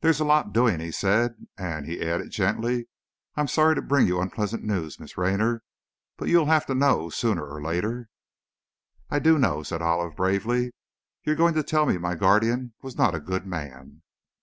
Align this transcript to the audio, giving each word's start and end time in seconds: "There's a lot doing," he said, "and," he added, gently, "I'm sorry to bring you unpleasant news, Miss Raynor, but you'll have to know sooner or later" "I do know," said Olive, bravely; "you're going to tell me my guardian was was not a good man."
"There's 0.00 0.20
a 0.20 0.24
lot 0.24 0.54
doing," 0.54 0.80
he 0.80 0.90
said, 0.90 1.34
"and," 1.58 1.84
he 1.84 2.00
added, 2.00 2.30
gently, 2.30 2.88
"I'm 3.34 3.46
sorry 3.46 3.74
to 3.74 3.82
bring 3.82 4.06
you 4.06 4.18
unpleasant 4.18 4.64
news, 4.64 4.98
Miss 4.98 5.18
Raynor, 5.18 5.62
but 6.16 6.28
you'll 6.28 6.46
have 6.46 6.64
to 6.64 6.74
know 6.74 7.10
sooner 7.10 7.46
or 7.46 7.60
later" 7.60 8.08
"I 9.10 9.18
do 9.18 9.38
know," 9.38 9.62
said 9.62 9.82
Olive, 9.82 10.16
bravely; 10.16 10.72
"you're 11.24 11.36
going 11.36 11.52
to 11.56 11.62
tell 11.62 11.84
me 11.84 11.98
my 11.98 12.14
guardian 12.14 12.72
was 12.80 12.94
was 12.94 12.98
not 12.98 13.14
a 13.14 13.20
good 13.20 13.46
man." 13.46 14.00